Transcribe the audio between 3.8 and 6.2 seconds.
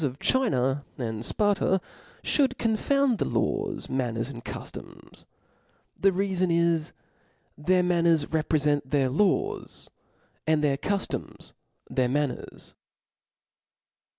manners, aind cuftoms: the